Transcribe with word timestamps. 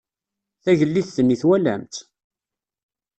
Tagellidt-nni 0.63 1.35
twalam-tt? 1.41 1.97